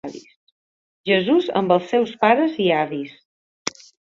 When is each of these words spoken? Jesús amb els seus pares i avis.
Jesús 1.09 1.51
amb 1.63 1.75
els 1.77 1.87
seus 1.93 2.15
pares 2.25 2.59
i 2.67 2.71
avis. 2.81 3.17